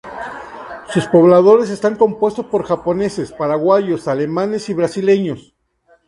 Sus 0.89 1.05
pobladores 1.05 1.69
están 1.69 1.95
compuestos 1.95 2.47
por 2.47 2.65
japoneses, 2.65 3.31
paraguayos, 3.33 4.07
alemanes 4.07 4.67
y 4.69 4.73
brasileños. 4.73 5.53